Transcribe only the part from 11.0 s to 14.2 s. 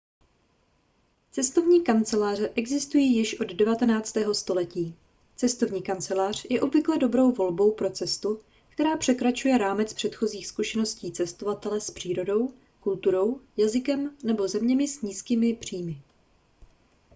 cestovatele s přírodou kulturou jazykem